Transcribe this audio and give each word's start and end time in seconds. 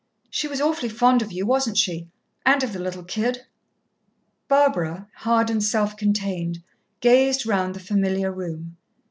"She 0.31 0.47
was 0.47 0.59
awfully 0.59 0.89
fond 0.89 1.21
of 1.21 1.31
you, 1.31 1.45
wasn't 1.45 1.77
she, 1.77 2.09
and 2.43 2.63
of 2.63 2.73
the 2.73 2.79
little 2.79 3.03
kid?" 3.03 3.43
Barbara, 4.47 5.07
hard 5.13 5.51
and 5.51 5.63
self 5.63 5.95
contained, 5.95 6.63
gazed 7.01 7.45
round 7.45 7.75
the 7.75 7.79
familiar 7.79 8.31
room. 8.31 8.77